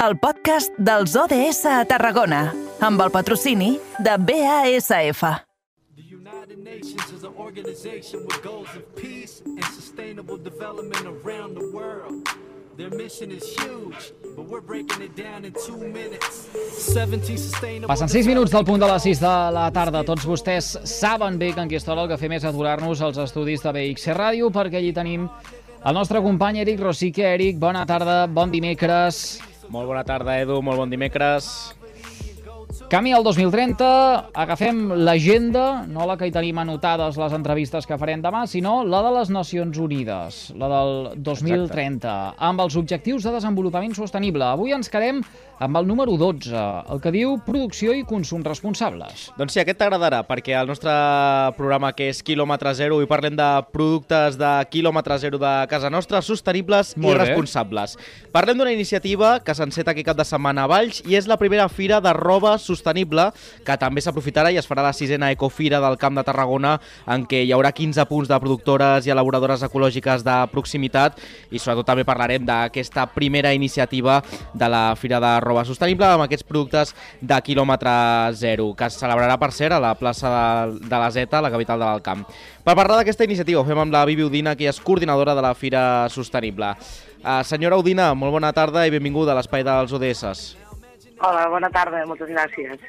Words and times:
el 0.00 0.14
podcast 0.16 0.72
dels 0.80 1.12
ODS 1.12 1.66
a 1.68 1.82
Tarragona, 1.84 2.46
amb 2.80 3.02
el 3.04 3.10
patrocini 3.12 3.74
de 4.00 4.14
BASF. 4.16 5.20
The 5.94 6.06
United 6.08 6.56
Nations 6.64 7.12
is 7.12 7.22
an 7.22 7.34
organization 7.36 8.24
with 8.24 8.40
goals 8.42 8.70
of 8.78 8.84
peace 8.96 9.42
and 9.44 9.64
sustainable 9.76 10.38
development 10.38 11.04
around 11.04 11.52
the 11.52 11.66
world. 11.76 12.24
Their 12.78 12.88
mission 12.96 13.30
is 13.30 13.44
huge, 13.60 14.14
but 14.34 14.48
we're 14.48 14.64
breaking 14.64 15.02
it 15.04 15.12
down 15.14 15.44
in 15.44 15.52
two 15.66 15.76
minutes. 15.76 16.48
17 16.78 17.36
sustainable 17.36 17.92
Passen 17.92 18.08
6 18.08 18.26
minuts 18.26 18.56
del 18.56 18.64
punt 18.64 18.80
de 18.80 18.88
les 18.88 19.02
6 19.02 19.20
de 19.20 19.34
la 19.52 19.68
tarda. 19.70 20.00
Tots 20.08 20.24
vostès 20.24 20.78
saben 20.88 21.36
bé 21.36 21.52
que 21.52 21.60
en 21.60 21.68
Quistola 21.68 22.06
el 22.06 22.08
que 22.08 22.16
fem 22.16 22.32
és 22.38 22.48
aturar-nos 22.48 23.04
als 23.04 23.20
estudis 23.20 23.60
de 23.60 23.76
BXC 23.76 24.16
Ràdio 24.16 24.48
perquè 24.48 24.80
allí 24.80 24.96
tenim 24.96 25.28
el 25.84 25.94
nostre 25.94 26.24
company 26.24 26.64
Eric 26.64 26.80
Rosique. 26.80 27.34
Eric, 27.36 27.60
bona 27.60 27.84
tarda, 27.84 28.24
bon 28.32 28.48
dimecres. 28.48 29.49
Molt 29.70 29.86
bona 29.86 30.02
tarda, 30.02 30.34
Edu, 30.42 30.56
molt 30.66 30.80
bon 30.82 30.90
dimecres. 30.90 31.46
Camí 32.88 33.12
al 33.12 33.22
2030, 33.22 34.30
agafem 34.32 34.80
l'agenda, 35.04 35.84
no 35.86 36.06
la 36.08 36.16
que 36.18 36.26
hi 36.30 36.32
tenim 36.34 36.58
anotades 36.62 37.18
les 37.20 37.34
entrevistes 37.36 37.86
que 37.86 37.98
farem 38.00 38.22
demà, 38.24 38.46
sinó 38.50 38.80
la 38.86 39.02
de 39.04 39.12
les 39.18 39.30
Nacions 39.30 39.78
Unides, 39.78 40.40
la 40.58 40.70
del 40.72 41.22
2030, 41.22 41.68
Exacte. 41.68 42.44
amb 42.48 42.64
els 42.64 42.76
objectius 42.80 43.26
de 43.26 43.36
desenvolupament 43.36 43.94
sostenible. 43.94 44.46
Avui 44.48 44.72
ens 44.72 44.88
quedem 44.90 45.20
amb 45.60 45.76
el 45.76 45.86
número 45.86 46.16
12, 46.16 46.56
el 46.88 47.00
que 47.04 47.12
diu 47.12 47.34
producció 47.44 47.92
i 47.92 48.02
consum 48.08 48.40
responsables. 48.42 49.26
Doncs 49.36 49.52
sí, 49.52 49.60
aquest 49.60 49.78
t'agradarà, 49.82 50.22
perquè 50.26 50.56
el 50.56 50.70
nostre 50.70 50.90
programa, 51.58 51.92
que 51.92 52.08
és 52.08 52.22
Kilòmetre 52.24 52.72
Zero, 52.78 53.02
i 53.04 53.08
parlem 53.10 53.36
de 53.36 53.48
productes 53.70 54.38
de 54.40 54.54
quilòmetre 54.72 55.18
zero 55.20 55.38
de 55.38 55.52
casa 55.68 55.90
nostra, 55.92 56.22
sostenibles 56.24 56.94
Molt 56.96 57.12
i 57.12 57.18
bé. 57.18 57.26
responsables. 57.28 57.98
Parlem 58.32 58.56
d'una 58.56 58.72
iniciativa 58.72 59.38
que 59.44 59.54
s'enceta 59.54 59.92
aquest 59.92 60.08
cap 60.08 60.16
de 60.16 60.24
setmana 60.24 60.64
a 60.64 60.70
Valls 60.70 61.02
i 61.06 61.18
és 61.20 61.28
la 61.28 61.36
primera 61.36 61.68
fira 61.68 62.00
de 62.00 62.12
roba 62.16 62.56
sostenible 62.70 63.28
que 63.66 63.76
també 63.80 64.02
s'aprofitarà 64.04 64.52
i 64.54 64.60
es 64.60 64.68
farà 64.70 64.84
la 64.86 64.94
sisena 64.96 65.30
Ecofira 65.34 65.82
del 65.82 65.98
Camp 66.00 66.18
de 66.18 66.24
Tarragona 66.26 66.76
en 67.10 67.26
què 67.28 67.42
hi 67.44 67.52
haurà 67.56 67.74
15 67.76 68.06
punts 68.10 68.30
de 68.30 68.38
productores 68.40 69.06
i 69.06 69.14
elaboradores 69.14 69.64
ecològiques 69.66 70.24
de 70.26 70.36
proximitat 70.54 71.18
i 71.50 71.58
sobretot 71.58 71.88
també 71.90 72.06
parlarem 72.08 72.46
d'aquesta 72.46 73.08
primera 73.14 73.52
iniciativa 73.56 74.20
de 74.54 74.70
la 74.70 74.84
Fira 74.96 75.20
de 75.22 75.34
Roba 75.44 75.66
Sostenible 75.68 76.08
amb 76.08 76.26
aquests 76.26 76.46
productes 76.46 76.94
de 77.20 77.40
quilòmetre 77.44 77.92
zero 78.38 78.70
que 78.78 78.88
es 78.88 78.98
celebrarà 79.00 79.36
per 79.40 79.50
cert 79.56 79.76
a 79.76 79.82
la 79.82 79.94
plaça 79.98 80.30
de, 80.30 80.88
de 80.88 80.96
la 80.96 81.10
Zeta, 81.10 81.42
la 81.42 81.52
capital 81.52 81.80
de 81.80 81.86
l'Alt 81.86 82.06
Camp. 82.06 82.24
Per 82.64 82.76
parlar 82.76 83.00
d'aquesta 83.00 83.26
iniciativa 83.26 83.62
ho 83.62 83.66
fem 83.66 83.78
amb 83.82 83.94
la 83.94 84.04
Vivi 84.08 84.26
Udina, 84.26 84.54
que 84.56 84.68
és 84.70 84.80
coordinadora 84.84 85.34
de 85.34 85.44
la 85.44 85.54
Fira 85.56 85.82
Sostenible. 86.12 86.74
Uh, 87.20 87.40
senyora 87.44 87.80
Udina, 87.80 88.12
molt 88.16 88.36
bona 88.36 88.52
tarda 88.56 88.86
i 88.86 88.92
benvinguda 88.92 89.34
a 89.34 89.40
l'espai 89.40 89.64
dels 89.66 89.92
ODS. 89.96 90.59
Hola, 91.20 91.48
bona 91.52 91.68
tarda, 91.68 92.00
moltes 92.08 92.30
gràcies. 92.32 92.80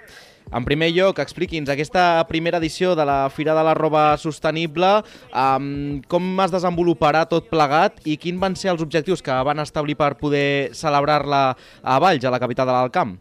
En 0.56 0.64
primer 0.64 0.88
lloc, 0.96 1.18
expliqui'ns 1.20 1.68
aquesta 1.72 2.04
primera 2.30 2.62
edició 2.62 2.94
de 2.96 3.04
la 3.08 3.26
Fira 3.32 3.52
de 3.56 3.64
la 3.68 3.74
Roba 3.76 4.04
Sostenible, 4.20 4.92
um, 5.36 6.00
com 6.12 6.30
es 6.44 6.54
desenvoluparà 6.54 7.26
tot 7.28 7.50
plegat 7.52 8.00
i 8.08 8.16
quins 8.20 8.40
van 8.40 8.56
ser 8.56 8.72
els 8.72 8.84
objectius 8.84 9.24
que 9.24 9.36
van 9.48 9.60
establir 9.64 9.98
per 10.00 10.14
poder 10.20 10.72
celebrar-la 10.76 11.42
a 11.84 12.00
Valls, 12.04 12.24
a 12.24 12.32
la 12.32 12.40
capital 12.40 12.72
de 12.72 12.78
l'Alt 12.78 12.96
Camp? 12.96 13.18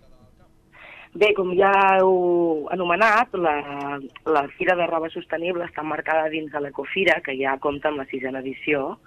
Bé, 1.19 1.33
com 1.35 1.51
ja 1.59 1.73
heu 1.99 2.69
anomenat, 2.71 3.35
la, 3.35 3.57
la 4.31 4.45
Fira 4.55 4.79
de 4.79 4.87
Roba 4.87 5.11
Sostenible 5.11 5.67
està 5.67 5.83
marcada 5.83 6.31
dins 6.31 6.55
de 6.55 6.63
l'Ecofira, 6.63 7.19
que 7.27 7.35
ja 7.39 7.59
compta 7.59 7.91
amb 7.91 7.99
la 8.05 8.07
sisena 8.13 8.43
edició, 8.47 9.01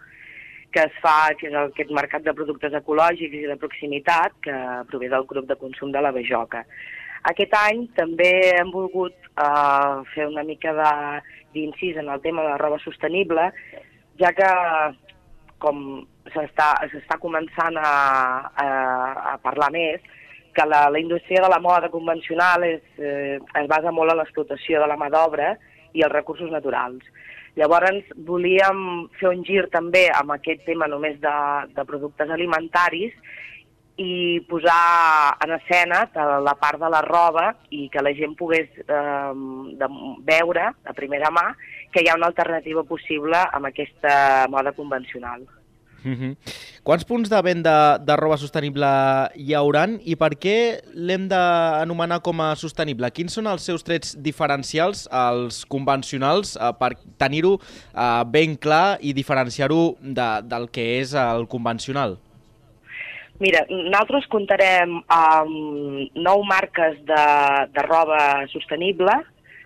que 0.73 0.81
es 0.87 0.95
fa, 1.03 1.31
que 1.37 1.47
és 1.51 1.55
aquest 1.59 1.91
mercat 1.93 2.25
de 2.25 2.33
productes 2.33 2.73
ecològics 2.79 3.37
i 3.37 3.47
de 3.49 3.57
proximitat 3.61 4.35
que 4.45 4.55
prové 4.89 5.09
del 5.11 5.27
grup 5.29 5.47
de 5.49 5.57
consum 5.61 5.93
de 5.93 6.01
la 6.01 6.11
Bejoca. 6.15 6.63
Aquest 7.29 7.53
any 7.55 7.85
també 7.95 8.31
hem 8.57 8.73
volgut 8.73 9.13
eh, 9.13 9.93
fer 10.15 10.27
una 10.27 10.43
mica 10.43 10.73
d'incís 11.53 11.99
en 12.01 12.09
el 12.09 12.21
tema 12.25 12.43
de 12.43 12.55
la 12.55 12.59
roba 12.59 12.81
sostenible, 12.83 13.51
ja 14.19 14.33
que 14.35 14.49
com 15.63 15.77
s'està 16.33 17.17
començant 17.21 17.77
a, 17.79 17.93
a, 18.59 18.67
a 19.33 19.37
parlar 19.45 19.69
més, 19.71 20.03
que 20.53 20.65
la, 20.67 20.89
la 20.89 20.99
indústria 20.99 21.41
de 21.41 21.49
la 21.49 21.61
moda 21.63 21.89
convencional 21.89 22.65
és, 22.67 22.81
eh, 22.99 23.39
es 23.61 23.69
basa 23.71 23.91
molt 23.91 24.13
en 24.13 24.19
l'explotació 24.19 24.81
de 24.81 24.89
la 24.89 24.97
mà 24.99 25.09
d'obra 25.13 25.53
i 25.93 26.03
els 26.05 26.13
recursos 26.13 26.51
naturals. 26.51 27.05
Llavors 27.59 28.07
volíem 28.25 29.07
fer 29.19 29.29
un 29.29 29.43
gir 29.45 29.67
també 29.73 30.07
amb 30.09 30.33
aquest 30.33 30.63
tema 30.65 30.87
només 30.89 31.19
de, 31.21 31.33
de 31.75 31.85
productes 31.85 32.31
alimentaris 32.33 33.13
i 34.01 34.41
posar 34.49 35.37
en 35.45 35.53
escena 35.59 35.99
la 36.41 36.55
part 36.57 36.81
de 36.81 36.89
la 36.89 37.03
roba 37.05 37.51
i 37.69 37.89
que 37.93 38.01
la 38.01 38.13
gent 38.17 38.33
pogués 38.39 38.71
eh, 38.81 39.33
de, 39.77 39.89
veure 40.25 40.71
a 40.73 40.95
primera 40.97 41.29
mà 41.29 41.51
que 41.93 42.01
hi 42.01 42.09
ha 42.09 42.17
una 42.17 42.31
alternativa 42.31 42.83
possible 42.83 43.37
amb 43.37 43.69
aquesta 43.69 44.47
moda 44.49 44.73
convencional. 44.73 45.45
Mm 46.03 46.15
-hmm. 46.15 46.35
Quants 46.83 47.05
punts 47.05 47.29
de 47.29 47.41
venda 47.41 47.97
de 47.97 48.15
roba 48.15 48.37
sostenible 48.37 48.87
hi 49.35 49.53
hauran 49.53 49.99
i 50.03 50.15
per 50.15 50.35
què 50.35 50.81
l'hem 50.93 51.27
d'anomenar 51.27 52.19
com 52.21 52.41
a 52.41 52.55
sostenible? 52.55 53.11
Quins 53.11 53.33
són 53.33 53.47
els 53.47 53.63
seus 53.63 53.83
trets 53.83 54.15
diferencials, 54.21 55.07
els 55.11 55.65
convencionals, 55.65 56.57
eh, 56.57 56.73
per 56.79 56.97
tenir-ho 57.17 57.59
eh, 57.95 58.23
ben 58.25 58.57
clar 58.57 58.97
i 59.01 59.13
diferenciar-ho 59.13 59.95
de, 60.01 60.29
del 60.43 60.69
que 60.69 60.99
és 60.99 61.13
el 61.13 61.47
convencional? 61.47 62.17
Mira, 63.39 63.65
nosaltres 63.69 64.27
comptarem 64.29 65.01
amb 65.07 66.11
nou 66.15 66.43
marques 66.43 66.99
de, 67.05 67.25
de 67.73 67.81
roba 67.81 68.45
sostenible, 68.51 69.11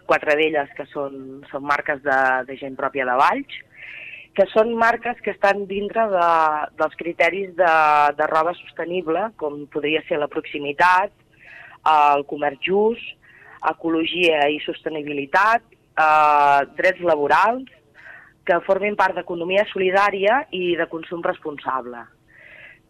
quatre 0.06 0.38
d'elles 0.40 0.70
que 0.78 0.86
són, 0.94 1.44
són 1.52 1.64
marques 1.68 2.02
de, 2.02 2.20
de 2.48 2.56
gent 2.58 2.78
pròpia 2.80 3.06
de 3.06 3.18
Valls, 3.20 3.58
que 4.38 4.46
són 4.52 4.76
marques 4.78 5.18
que 5.26 5.34
estan 5.34 5.64
dintre 5.66 6.04
de, 6.12 6.26
dels 6.78 6.98
criteris 7.00 7.56
de, 7.58 7.72
de 8.20 8.28
roba 8.30 8.54
sostenible, 8.60 9.24
com 9.42 9.64
podria 9.74 10.04
ser 10.06 10.20
la 10.22 10.30
proximitat, 10.30 11.10
el 11.90 12.26
comerç 12.30 12.62
just, 12.70 13.16
ecologia 13.72 14.44
i 14.54 14.60
sostenibilitat, 14.62 15.66
eh, 15.74 16.62
drets 16.78 17.02
laborals, 17.02 17.74
que 18.46 18.62
formin 18.68 18.96
part 19.00 19.18
d'economia 19.18 19.66
solidària 19.72 20.44
i 20.56 20.78
de 20.78 20.86
consum 20.92 21.26
responsable. 21.26 22.06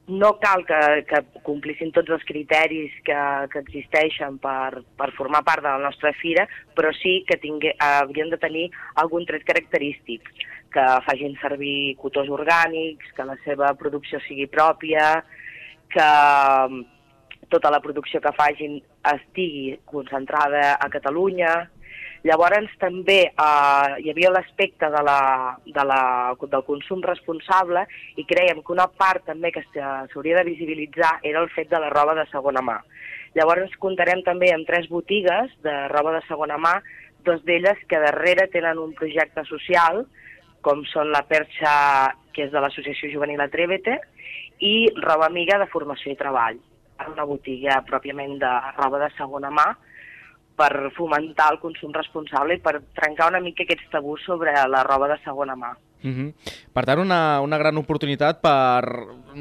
No 0.08 0.38
cal 0.40 0.64
que, 0.64 0.80
que 1.04 1.20
complissin 1.44 1.92
tots 1.92 2.14
els 2.16 2.24
criteris 2.24 2.94
que, 3.04 3.18
que 3.52 3.60
existeixen 3.60 4.38
per, 4.40 4.84
per 4.96 5.10
formar 5.18 5.42
part 5.44 5.66
de 5.66 5.68
la 5.68 5.84
nostra 5.84 6.14
fira, 6.16 6.46
però 6.78 6.94
sí 6.96 7.20
que 7.28 7.36
tingue, 7.42 7.74
haurien 7.84 8.32
de 8.32 8.40
tenir 8.40 8.70
algun 9.04 9.28
tret 9.28 9.44
característic, 9.50 10.30
que 10.72 10.86
facin 11.04 11.36
servir 11.42 11.98
cotors 12.00 12.32
orgànics, 12.32 13.12
que 13.18 13.28
la 13.28 13.36
seva 13.44 13.74
producció 13.76 14.22
sigui 14.24 14.48
pròpia, 14.48 15.10
que 15.92 16.08
tota 17.52 17.72
la 17.72 17.80
producció 17.84 18.24
que 18.24 18.36
facin 18.36 18.80
estigui 19.12 19.78
concentrada 19.92 20.78
a 20.80 20.88
Catalunya. 20.92 21.52
Llavors 22.26 22.72
també 22.82 23.20
eh, 23.30 23.90
hi 24.02 24.10
havia 24.12 24.32
l'aspecte 24.34 24.90
de 24.90 25.02
la, 25.06 25.20
de 25.66 25.84
la, 25.86 26.00
del 26.42 26.64
consum 26.66 27.04
responsable 27.06 27.86
i 28.18 28.26
creiem 28.26 28.64
que 28.64 28.74
una 28.74 28.88
part 28.88 29.26
també 29.30 29.52
que 29.52 29.64
s'ha- 29.70 30.08
s'hauria 30.12 30.40
de 30.40 30.48
visibilitzar 30.50 31.20
era 31.24 31.42
el 31.44 31.50
fet 31.54 31.70
de 31.70 31.80
la 31.80 31.92
roba 31.94 32.16
de 32.18 32.26
segona 32.32 32.62
mà. 32.66 32.80
Llavors 33.38 33.76
comptarem 33.78 34.24
també 34.26 34.50
amb 34.54 34.66
tres 34.66 34.88
botigues 34.90 35.52
de 35.64 35.76
roba 35.94 36.16
de 36.18 36.24
segona 36.28 36.58
mà, 36.58 36.78
dos 37.28 37.44
d'elles 37.46 37.78
que 37.88 38.00
darrere 38.00 38.48
tenen 38.48 38.80
un 38.80 38.94
projecte 38.98 39.44
social, 39.46 40.06
com 40.66 40.82
són 40.90 41.12
la 41.14 41.22
Perxa, 41.28 42.14
que 42.34 42.48
és 42.48 42.52
de 42.52 42.60
l'Associació 42.64 43.12
Juvenil 43.12 43.42
Atrévete, 43.44 44.00
i 44.64 44.88
Roba 45.04 45.28
Amiga 45.28 45.60
de 45.62 45.68
Formació 45.70 46.12
i 46.12 46.18
Treball, 46.18 46.58
una 47.12 47.26
botiga 47.30 47.82
pròpiament 47.86 48.40
de 48.42 48.54
roba 48.80 49.04
de 49.04 49.12
segona 49.18 49.52
mà, 49.54 49.68
per 50.58 50.92
fomentar 50.98 51.52
el 51.54 51.60
consum 51.62 51.94
responsable 51.96 52.58
i 52.58 52.64
per 52.64 52.80
trencar 52.98 53.30
una 53.32 53.44
mica 53.44 53.64
aquests 53.64 53.92
tabús 53.94 54.26
sobre 54.26 54.56
la 54.74 54.84
roba 54.88 55.12
de 55.14 55.20
segona 55.24 55.56
mà. 55.56 55.76
Mm 56.04 56.14
-hmm. 56.14 56.34
Per 56.74 56.86
tant, 56.86 57.00
una, 57.00 57.42
una 57.42 57.58
gran 57.58 57.78
oportunitat 57.78 58.40
per 58.42 58.86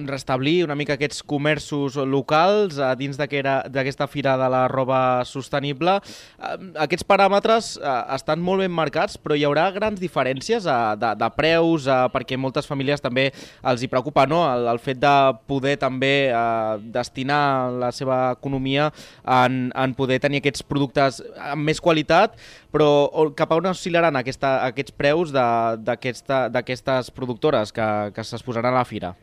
restablir 0.04 0.64
una 0.64 0.74
mica 0.74 0.94
aquests 0.94 1.22
comerços 1.22 1.96
locals 1.96 2.78
a 2.78 2.94
dins 2.94 3.16
d'aquera- 3.16 3.68
d'aquesta 3.68 4.06
fira 4.06 4.36
de 4.36 4.48
la 4.50 4.66
roba 4.68 5.24
sostenible. 5.24 6.00
Eh, 6.38 6.56
Aquests 6.76 7.04
paràmetres 7.06 7.76
eh, 7.80 8.14
estan 8.14 8.40
molt 8.40 8.60
ben 8.60 8.70
marcats, 8.72 9.16
però 9.16 9.36
hi 9.36 9.44
haurà 9.44 9.70
grans 9.72 10.00
diferències 10.00 10.66
eh, 10.66 10.96
de, 10.96 11.14
de 11.14 11.30
preus, 11.36 11.86
eh, 11.86 12.08
perquè 12.12 12.36
moltes 12.36 12.66
famílies 12.66 13.00
també 13.00 13.32
els 13.64 13.82
hi 13.82 13.88
preocupa 13.88 14.26
no? 14.26 14.42
el, 14.52 14.66
el 14.68 14.78
fet 14.78 14.98
de 14.98 15.14
poder 15.46 15.76
també 15.78 16.28
eh, 16.30 16.78
destinar 16.80 17.70
la 17.72 17.92
seva 17.92 18.32
economia 18.32 18.92
en, 19.24 19.72
en 19.74 19.94
poder 19.94 20.20
tenir 20.20 20.38
aquests 20.38 20.62
productes 20.62 21.22
amb 21.38 21.64
més 21.64 21.80
qualitat, 21.80 22.36
però 22.76 22.88
cap 23.36 23.52
a 23.52 23.56
on 23.56 23.70
oscil·laran 23.72 24.20
aquesta, 24.20 24.58
aquests 24.68 24.92
preus 24.92 25.32
d'aquestes 25.32 27.08
productores 27.16 27.72
que, 27.72 27.86
que 28.12 28.24
s'exposaran 28.24 28.74
a 28.74 28.82
la 28.82 28.88
fira? 28.88 29.16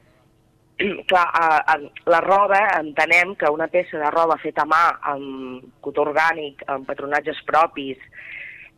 clar, 1.08 1.28
a, 1.38 1.74
a, 1.74 1.76
la 2.10 2.22
roba, 2.22 2.60
entenem 2.80 3.36
que 3.36 3.50
una 3.54 3.68
peça 3.68 4.00
de 4.02 4.10
roba 4.12 4.40
feta 4.42 4.66
a 4.66 4.70
mà, 4.70 4.84
amb 5.14 5.68
cotó 5.86 6.08
orgànic, 6.08 6.64
amb 6.68 6.88
patronatges 6.90 7.44
propis, 7.48 8.02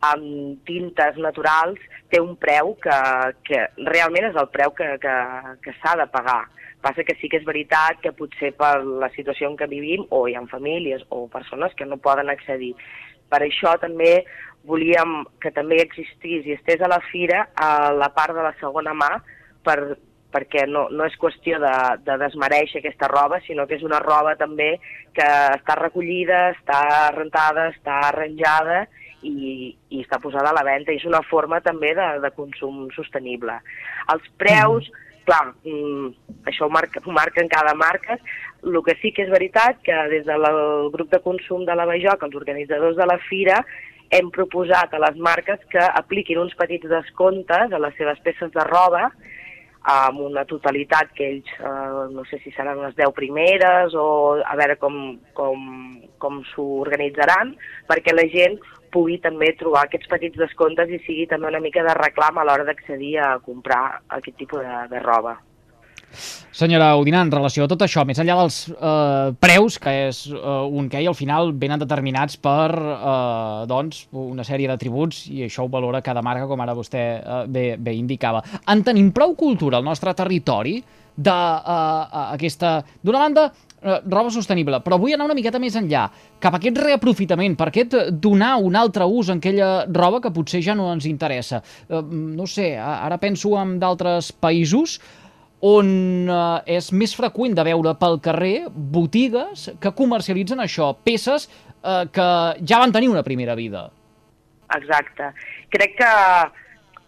amb 0.04 0.60
tintes 0.68 1.16
naturals, 1.16 1.80
té 2.12 2.20
un 2.20 2.36
preu 2.36 2.74
que, 2.82 2.98
que 3.48 3.64
realment 3.88 4.28
és 4.28 4.36
el 4.38 4.50
preu 4.52 4.74
que, 4.76 4.92
que, 5.02 5.16
que 5.64 5.74
s'ha 5.80 5.96
de 6.02 6.06
pagar. 6.12 6.44
Passa 6.84 7.02
que 7.02 7.16
sí 7.18 7.30
que 7.32 7.40
és 7.40 7.48
veritat 7.48 7.98
que 8.04 8.14
potser 8.14 8.52
per 8.54 8.76
la 8.84 9.08
situació 9.16 9.48
en 9.50 9.56
què 9.58 9.66
vivim, 9.70 10.04
o 10.12 10.26
hi 10.28 10.36
ha 10.36 10.44
famílies 10.52 11.02
o 11.08 11.24
persones 11.32 11.74
que 11.74 11.88
no 11.88 11.98
poden 11.98 12.30
accedir. 12.30 12.74
Per 13.30 13.40
això 13.42 13.76
també 13.82 14.24
volíem 14.66 15.22
que 15.42 15.52
també 15.54 15.78
existís 15.82 16.46
i 16.46 16.56
estés 16.56 16.82
a 16.82 16.90
la 16.90 17.00
fira 17.12 17.46
a 17.54 17.92
la 17.94 18.10
part 18.14 18.34
de 18.34 18.42
la 18.42 18.54
segona 18.60 18.94
mà 18.94 19.12
per, 19.66 19.96
perquè 20.34 20.66
no, 20.68 20.86
no 20.90 21.06
és 21.06 21.16
qüestió 21.20 21.60
de, 21.62 21.72
de 22.04 22.16
desmereixer 22.20 22.82
aquesta 22.82 23.08
roba, 23.12 23.40
sinó 23.46 23.66
que 23.66 23.78
és 23.78 23.84
una 23.86 24.00
roba 24.02 24.34
també 24.38 24.76
que 25.16 25.26
està 25.56 25.78
recollida, 25.78 26.50
està 26.56 26.80
rentada, 27.14 27.70
està 27.72 28.00
arranjada 28.10 28.84
i, 29.22 29.72
i 29.90 30.02
està 30.02 30.20
posada 30.22 30.52
a 30.52 30.56
la 30.58 30.66
venda. 30.66 30.92
I 30.92 31.00
és 31.00 31.08
una 31.08 31.22
forma 31.30 31.62
també 31.64 31.94
de, 31.96 32.08
de 32.24 32.32
consum 32.36 32.86
sostenible. 32.96 33.58
Els 34.12 34.28
preus, 34.40 34.90
mm. 34.90 35.05
Clar, 35.26 35.54
mm, 35.64 36.08
això 36.50 36.66
ho, 36.66 36.72
marca, 36.72 37.02
ho 37.04 37.12
marquen 37.14 37.50
cada 37.52 37.74
marca, 37.74 38.18
el 38.62 38.78
que 38.86 38.96
sí 39.02 39.12
que 39.12 39.26
és 39.26 39.32
veritat 39.32 39.82
que 39.86 39.96
des 40.12 40.24
del 40.26 40.46
grup 40.94 41.10
de 41.12 41.20
consum 41.24 41.66
de 41.66 41.74
la 41.76 41.86
Bajoc, 41.86 42.22
els 42.22 42.38
organitzadors 42.38 42.96
de 42.96 43.06
la 43.06 43.18
fira, 43.28 43.60
hem 44.10 44.30
proposat 44.30 44.94
a 44.94 45.02
les 45.02 45.16
marques 45.18 45.62
que 45.70 45.82
apliquin 45.82 46.38
uns 46.38 46.54
petits 46.54 46.86
descomptes 46.88 47.72
a 47.72 47.82
les 47.82 47.96
seves 47.98 48.20
peces 48.22 48.52
de 48.54 48.64
roba 48.70 49.08
amb 49.86 50.18
una 50.24 50.42
totalitat 50.44 51.12
que 51.14 51.26
ells, 51.30 51.50
eh, 51.60 52.06
no 52.10 52.24
sé 52.26 52.40
si 52.42 52.50
seran 52.56 52.80
les 52.82 52.96
10 52.98 53.12
primeres 53.14 53.94
o 53.94 54.34
a 54.42 54.56
veure 54.58 54.76
com, 54.82 54.96
com, 55.32 55.60
com 56.18 56.40
s'ho 56.50 56.64
organitzaran, 56.82 57.54
perquè 57.86 58.14
la 58.14 58.26
gent 58.32 58.58
pugui 58.96 59.18
també 59.24 59.52
trobar 59.60 59.84
aquests 59.86 60.08
petits 60.12 60.40
descomptes 60.40 60.88
i 60.88 61.02
sigui 61.04 61.28
també 61.28 61.52
una 61.52 61.60
mica 61.60 61.84
de 61.84 61.96
reclam 62.00 62.40
a 62.40 62.46
l'hora 62.48 62.64
d'accedir 62.64 63.18
a 63.20 63.34
comprar 63.44 63.82
aquest 64.20 64.40
tipus 64.40 64.64
de, 64.64 64.78
de 64.94 65.04
roba. 65.04 65.36
Senyora 66.56 66.94
Udina, 66.96 67.20
en 67.20 67.30
relació 67.32 67.66
a 67.66 67.68
tot 67.68 67.82
això, 67.84 68.04
més 68.08 68.18
enllà 68.22 68.38
dels 68.40 68.58
eh, 68.72 69.32
preus, 69.42 69.76
que 69.82 69.92
és 70.06 70.22
eh, 70.32 70.56
un 70.80 70.88
que 70.88 71.02
al 71.04 71.16
final 71.18 71.52
venen 71.52 71.82
determinats 71.82 72.38
per 72.40 72.70
eh, 72.72 73.66
doncs, 73.68 74.06
una 74.16 74.46
sèrie 74.46 74.70
d'atributs, 74.70 75.26
i 75.34 75.44
això 75.46 75.66
ho 75.66 75.72
valora 75.72 76.00
cada 76.04 76.24
marca, 76.24 76.48
com 76.48 76.60
ara 76.64 76.76
vostè 76.76 77.06
eh, 77.18 77.42
bé, 77.48 77.66
bé 77.76 77.96
indicava. 77.98 78.42
En 78.72 78.84
tenim 78.86 79.12
prou 79.12 79.36
cultura 79.36 79.76
al 79.80 79.84
nostre 79.84 80.14
territori 80.16 80.78
d'aquesta... 81.16 82.78
Eh, 82.80 82.98
D'una 83.06 83.20
banda, 83.20 83.46
eh, 83.82 84.00
roba 84.08 84.32
sostenible, 84.32 84.80
però 84.84 84.98
vull 85.00 85.14
anar 85.14 85.28
una 85.28 85.36
miqueta 85.36 85.60
més 85.62 85.76
enllà, 85.78 86.06
cap 86.42 86.56
a 86.56 86.60
aquest 86.60 86.80
reaprofitament, 86.82 87.56
per 87.56 87.68
aquest 87.70 87.96
donar 88.22 88.56
un 88.64 88.76
altre 88.76 89.04
ús 89.04 89.30
en 89.32 89.44
aquella 89.44 89.86
roba 89.92 90.20
que 90.24 90.32
potser 90.34 90.62
ja 90.64 90.76
no 90.76 90.88
ens 90.92 91.06
interessa. 91.08 91.62
Eh, 91.88 92.02
no 92.02 92.48
sé, 92.50 92.74
ara 92.80 93.20
penso 93.22 93.56
en 93.60 93.78
d'altres 93.82 94.32
països 94.32 94.98
on 95.64 95.88
eh, 96.28 96.76
és 96.76 96.90
més 96.92 97.14
freqüent 97.16 97.56
de 97.56 97.64
veure 97.64 97.94
pel 98.00 98.20
carrer 98.24 98.66
botigues 98.68 99.70
que 99.80 99.94
comercialitzen 99.96 100.60
això, 100.60 100.92
peces 101.04 101.48
eh, 101.48 102.04
que 102.12 102.28
ja 102.60 102.82
van 102.82 102.92
tenir 102.92 103.08
una 103.12 103.24
primera 103.24 103.56
vida. 103.56 103.88
Exacte. 104.76 105.32
Crec 105.70 105.96
que 106.00 106.12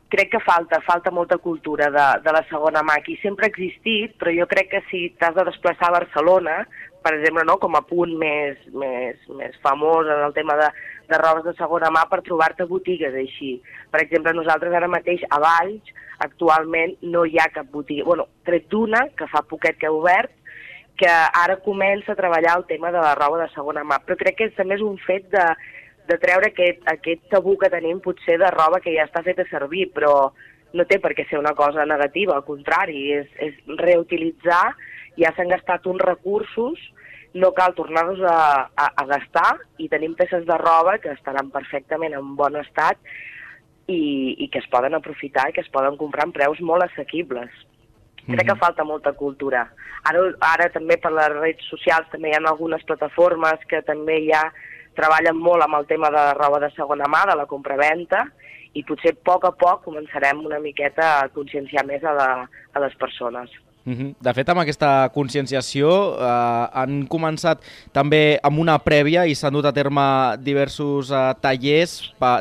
crec 0.08 0.30
que 0.32 0.40
falta, 0.40 0.80
falta 0.80 1.10
molta 1.10 1.36
cultura 1.36 1.90
de, 1.92 2.06
de 2.24 2.32
la 2.32 2.44
segona 2.48 2.82
mà. 2.82 2.96
Aquí 2.96 3.18
sempre 3.22 3.46
ha 3.46 3.52
existit, 3.52 4.14
però 4.16 4.32
jo 4.32 4.46
crec 4.48 4.70
que 4.72 4.82
si 4.88 5.02
t'has 5.20 5.34
de 5.36 5.44
desplaçar 5.50 5.90
a 5.90 5.98
Barcelona, 5.98 6.62
per 7.04 7.12
exemple, 7.18 7.44
no, 7.44 7.58
com 7.60 7.76
a 7.76 7.84
punt 7.84 8.14
més, 8.20 8.56
més, 8.72 9.20
més 9.36 9.58
famós 9.64 10.08
en 10.08 10.24
el 10.24 10.32
tema 10.36 10.56
de, 10.60 10.70
de 11.08 11.18
robes 11.18 11.44
de 11.44 11.54
segona 11.58 11.90
mà, 11.94 12.04
per 12.10 12.20
trobar-te 12.26 12.66
botigues 12.68 13.14
així. 13.14 13.56
Per 13.92 14.02
exemple, 14.02 14.34
nosaltres 14.36 14.74
ara 14.74 14.90
mateix 14.90 15.24
a 15.30 15.40
Valls 15.42 15.94
actualment 16.24 16.96
no 17.02 17.24
hi 17.24 17.38
ha 17.38 17.48
cap 17.54 17.70
botiga. 17.72 18.04
bueno, 18.04 18.26
tret 18.44 18.68
d'una, 18.68 19.06
que 19.16 19.26
fa 19.26 19.42
poquet 19.42 19.78
que 19.78 19.86
ha 19.86 19.92
obert, 19.92 20.30
que 20.98 21.08
ara 21.08 21.56
comença 21.62 22.12
a 22.12 22.18
treballar 22.18 22.58
el 22.58 22.66
tema 22.66 22.90
de 22.90 23.00
la 23.00 23.14
roba 23.14 23.38
de 23.42 23.48
segona 23.54 23.84
mà. 23.84 24.00
Però 24.04 24.16
crec 24.18 24.36
que 24.36 24.50
també 24.56 24.74
és 24.74 24.82
un 24.82 24.98
fet 24.98 25.30
de, 25.30 25.46
de 26.10 26.18
treure 26.18 26.50
aquest, 26.50 26.82
aquest 26.90 27.24
tabú 27.30 27.56
que 27.56 27.70
tenim 27.70 28.02
potser 28.04 28.38
de 28.42 28.50
roba 28.50 28.82
que 28.84 28.94
ja 28.96 29.06
està 29.06 29.22
feta 29.22 29.46
servir, 29.50 29.88
però 29.94 30.32
no 30.74 30.84
té 30.84 30.98
per 31.00 31.14
què 31.16 31.24
ser 31.28 31.38
una 31.38 31.54
cosa 31.56 31.86
negativa, 31.88 32.34
al 32.34 32.44
contrari, 32.44 33.12
és, 33.22 33.28
és 33.40 33.54
reutilitzar, 33.78 34.74
ja 35.16 35.32
s'han 35.36 35.54
gastat 35.54 35.86
uns 35.88 36.02
recursos, 36.04 36.82
no 37.34 37.52
cal 37.52 37.74
tornar-los 37.74 38.20
a, 38.24 38.70
a, 38.74 38.86
a 38.96 39.04
gastar 39.06 39.58
i 39.78 39.88
tenim 39.88 40.14
peces 40.16 40.46
de 40.46 40.56
roba 40.58 40.98
que 40.98 41.12
estaran 41.12 41.50
perfectament 41.50 42.14
en 42.16 42.36
bon 42.36 42.56
estat 42.56 42.98
i, 43.86 44.36
i 44.44 44.48
que 44.52 44.62
es 44.62 44.68
poden 44.72 44.96
aprofitar 44.96 45.48
i 45.48 45.56
que 45.56 45.64
es 45.64 45.72
poden 45.72 45.96
comprar 46.00 46.26
amb 46.26 46.36
preus 46.36 46.60
molt 46.60 46.84
assequibles. 46.84 47.50
Mm 47.50 48.24
-hmm. 48.24 48.34
Crec 48.34 48.46
que 48.46 48.54
mhm. 48.54 48.64
falta 48.64 48.84
molta 48.84 49.12
cultura. 49.12 49.68
Ara, 50.04 50.20
ara 50.40 50.68
també 50.68 50.96
per 50.96 51.12
les 51.12 51.28
redes 51.28 51.64
socials 51.68 52.08
també 52.10 52.28
hi 52.28 52.34
ha 52.34 52.48
algunes 52.48 52.84
plataformes 52.84 53.58
que 53.68 53.82
també 53.82 54.26
ja 54.26 54.52
treballen 54.94 55.36
molt 55.36 55.62
amb 55.62 55.74
el 55.74 55.86
tema 55.86 56.10
de 56.10 56.16
la 56.16 56.34
roba 56.34 56.58
de 56.60 56.70
segona 56.70 57.04
mà, 57.04 57.24
de 57.30 57.36
la 57.36 57.46
compraventa, 57.46 58.26
i 58.74 58.84
potser 58.84 59.12
a 59.14 59.20
poc 59.24 59.44
a 59.44 59.52
poc 59.52 59.84
començarem 59.84 60.44
una 60.44 60.58
miqueta 60.58 61.20
a 61.20 61.28
conscienciar 61.28 61.86
més 61.86 62.04
a, 62.04 62.12
la, 62.12 62.48
a 62.72 62.80
les 62.80 62.94
persones. 62.94 63.50
De 63.88 64.32
fet, 64.36 64.48
amb 64.52 64.60
aquesta 64.60 65.08
conscienciació 65.14 65.88
eh, 66.20 66.64
han 66.76 67.06
començat 67.08 67.62
també 67.96 68.36
amb 68.44 68.60
una 68.60 68.76
prèvia 68.84 69.24
i 69.24 69.36
s'han 69.38 69.54
dut 69.56 69.64
a 69.64 69.72
terme 69.72 70.04
diversos 70.44 71.08
eh, 71.08 71.22
tallers 71.40 71.94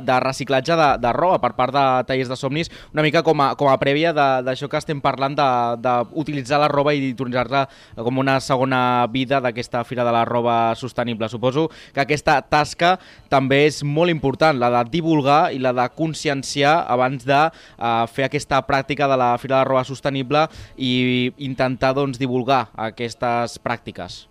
de 0.04 0.18
reciclatge 0.24 0.76
de, 0.76 0.90
de 1.00 1.14
roba 1.16 1.40
per 1.40 1.54
part 1.56 1.72
de 1.72 1.86
tallers 2.10 2.32
de 2.32 2.36
somnis, 2.40 2.72
una 2.92 3.06
mica 3.06 3.24
com 3.24 3.40
a, 3.46 3.54
com 3.56 3.72
a 3.72 3.78
prèvia 3.80 4.12
d'això 4.12 4.68
que 4.68 4.80
estem 4.82 5.00
parlant 5.04 5.38
d'utilitzar 5.38 6.60
la 6.60 6.68
roba 6.72 6.92
i 6.96 7.14
utilitzar-la 7.14 7.64
com 8.04 8.20
una 8.20 8.40
segona 8.44 9.08
vida 9.12 9.40
d'aquesta 9.44 9.86
Fira 9.88 10.04
de 10.04 10.12
la 10.12 10.26
Roba 10.28 10.76
Sostenible. 10.76 11.30
Suposo 11.32 11.68
que 11.94 12.04
aquesta 12.04 12.42
tasca 12.42 12.98
també 13.32 13.64
és 13.70 13.84
molt 13.88 14.12
important, 14.12 14.58
la 14.60 14.72
de 14.80 14.84
divulgar 14.98 15.54
i 15.56 15.62
la 15.64 15.72
de 15.76 15.88
conscienciar 15.96 16.76
abans 16.92 17.24
de 17.28 17.40
eh, 17.40 18.04
fer 18.12 18.28
aquesta 18.28 18.60
pràctica 18.68 19.08
de 19.08 19.20
la 19.20 19.32
Fira 19.40 19.56
de 19.56 19.62
la 19.62 19.70
Roba 19.72 19.88
Sostenible 19.88 20.48
i 20.76 21.32
intentar 21.38 21.94
doncs, 21.98 22.20
divulgar 22.20 22.68
aquestes 22.76 23.58
pràctiques. 23.64 24.26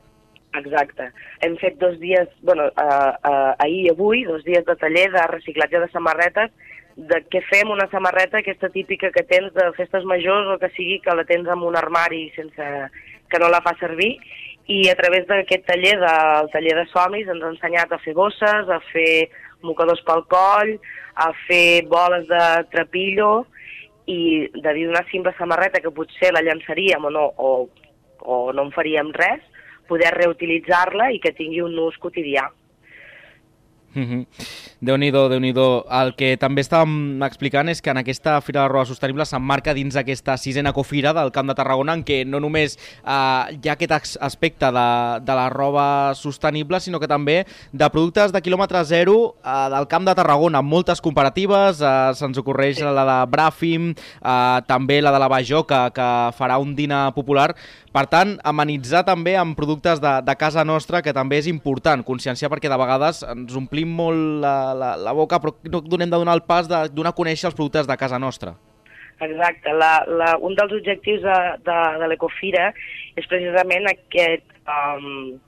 Exacte. 0.56 1.11
Hem 1.44 1.56
fet 1.61 1.76
dos 1.79 1.99
dies, 2.00 2.31
bueno, 2.43 2.70
uh, 2.81 3.12
uh, 3.12 3.52
ahir 3.62 3.83
i 3.85 3.90
avui, 3.92 4.25
dos 4.25 4.45
dies 4.47 4.64
de 4.64 4.76
taller 4.81 5.11
de 5.12 5.26
reciclatge 5.33 5.83
de 5.83 5.90
samarretes, 5.92 6.54
de 6.97 7.21
què 7.28 7.42
fem 7.45 7.69
una 7.71 7.88
samarreta, 7.92 8.40
aquesta 8.40 8.71
típica 8.73 9.11
que 9.12 9.26
tens 9.28 9.52
de 9.52 9.66
festes 9.76 10.07
majors 10.09 10.49
o 10.54 10.59
que 10.62 10.73
sigui 10.73 10.97
que 11.04 11.14
la 11.14 11.26
tens 11.28 11.49
en 11.52 11.64
un 11.66 11.76
armari 11.76 12.31
sense 12.37 12.71
que 13.28 13.40
no 13.42 13.50
la 13.52 13.61
fa 13.61 13.75
servir, 13.81 14.14
i 14.66 14.87
a 14.90 14.97
través 14.99 15.26
d'aquest 15.28 15.66
taller, 15.69 15.99
del 16.00 16.49
taller 16.54 16.76
de 16.81 16.87
somis, 16.90 17.28
ens 17.28 17.45
ha 17.45 17.52
ensenyat 17.52 17.92
a 17.92 18.00
fer 18.02 18.16
bosses, 18.16 18.71
a 18.73 18.81
fer 18.88 19.28
mocadors 19.62 20.00
pel 20.09 20.25
coll, 20.33 20.73
a 21.14 21.28
fer 21.47 21.85
boles 21.90 22.26
de 22.31 22.42
trapillo, 22.73 23.47
i 24.07 24.49
de 24.55 24.73
dir 24.75 24.87
una 24.89 25.05
simple 25.11 25.35
samarreta 25.39 25.83
que 25.83 25.95
potser 25.95 26.33
la 26.33 26.45
llançaríem 26.47 27.05
o 27.05 27.11
no, 27.11 27.27
o, 27.37 27.51
o 28.23 28.37
no 28.55 28.67
en 28.69 28.73
faríem 28.75 29.11
res, 29.17 29.43
poder 29.91 30.13
reutilitzar-la 30.15 31.11
i 31.15 31.21
que 31.23 31.35
tingui 31.35 31.63
un 31.63 31.77
ús 31.79 31.99
quotidià. 32.03 32.47
Mm 33.97 34.05
-hmm. 34.05 34.26
Déu-n'hi-do, 34.81 35.29
déu 35.29 35.41
nhi 35.41 35.53
déu 35.53 35.85
El 35.88 36.15
que 36.17 36.37
també 36.37 36.61
estàvem 36.61 37.23
explicant 37.25 37.69
és 37.69 37.81
que 37.81 37.91
en 37.91 37.97
aquesta 37.97 38.41
Fira 38.43 38.62
de 38.62 38.69
Roba 38.69 38.85
Sostenible 38.85 39.25
s'emmarca 39.25 39.73
dins 39.73 39.95
d'aquesta 39.95 40.37
sisena 40.37 40.73
cofira 40.73 41.15
del 41.15 41.33
Camp 41.33 41.49
de 41.49 41.55
Tarragona 41.55 41.95
en 41.95 42.05
què 42.05 42.26
no 42.26 42.38
només 42.38 42.76
eh, 42.76 43.57
hi 43.57 43.69
ha 43.69 43.73
aquest 43.73 44.19
aspecte 44.21 44.67
de, 44.67 45.21
de 45.25 45.35
la 45.35 45.49
roba 45.49 46.15
sostenible, 46.15 46.79
sinó 46.81 47.00
que 47.00 47.09
també 47.09 47.47
de 47.73 47.88
productes 47.88 48.33
de 48.33 48.43
quilòmetre 48.43 48.85
zero 48.85 49.37
eh, 49.43 49.69
del 49.71 49.88
Camp 49.88 50.05
de 50.05 50.15
Tarragona, 50.15 50.59
amb 50.59 50.69
moltes 50.69 51.00
comparatives, 51.00 51.81
eh, 51.81 52.12
se'ns 52.15 52.37
ocorreix 52.38 52.83
la 52.83 53.05
de 53.05 53.19
Bràfim, 53.33 53.97
eh, 53.97 54.61
també 54.67 55.00
la 55.00 55.12
de 55.12 55.19
la 55.19 55.29
Bajoca, 55.29 55.91
que 55.91 56.09
farà 56.37 56.59
un 56.59 56.75
dinar 56.76 57.15
popular, 57.15 57.55
per 57.97 58.05
tant, 58.12 58.35
amenitzar 58.45 59.00
també 59.09 59.33
amb 59.41 59.57
productes 59.57 60.03
de, 60.05 60.11
de 60.26 60.35
casa 60.37 60.67
nostra, 60.69 61.00
que 61.00 61.15
també 61.17 61.38
és 61.41 61.47
important, 61.49 62.03
conscienciar, 62.05 62.50
perquè 62.53 62.69
de 62.69 62.76
vegades 62.76 63.23
ens 63.25 63.55
omplim 63.57 63.95
molt 64.00 64.43
la, 64.43 64.57
la, 64.76 64.91
la 65.00 65.15
boca, 65.17 65.38
però 65.41 65.55
no 65.73 65.81
donem 65.81 66.11
de 66.12 66.19
donar 66.21 66.35
el 66.37 66.45
pas 66.45 66.69
de 66.69 66.83
donar 66.93 67.15
a 67.15 67.17
conèixer 67.17 67.49
els 67.49 67.57
productes 67.57 67.88
de 67.88 67.97
casa 67.97 68.19
nostra. 68.21 68.53
Exacte. 69.25 69.73
La, 69.73 69.95
la, 70.12 70.35
un 70.45 70.53
dels 70.59 70.75
objectius 70.76 71.23
de, 71.25 71.38
de, 71.65 71.76
de 72.03 72.09
l'Ecofira 72.11 72.67
és 73.17 73.29
precisament 73.31 73.88
aquest 73.88 74.45
um, 74.69 75.38